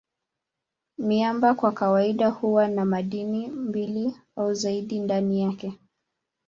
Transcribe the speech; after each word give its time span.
Miamba 0.97 1.53
kwa 1.53 1.71
kawaida 1.71 2.29
huwa 2.29 2.67
na 2.67 2.85
madini 2.85 3.47
mbili 3.47 4.17
au 4.35 4.53
zaidi 4.53 4.99
ndani 4.99 5.41
yake. 5.41 5.79